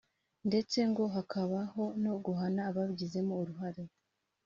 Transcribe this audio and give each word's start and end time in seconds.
ndetse 0.47 0.77
ngo 0.89 1.03
hakabaho 1.15 1.83
no 2.03 2.13
guhana 2.25 2.61
ababigizemo 2.69 3.33
uruhare 3.41 3.83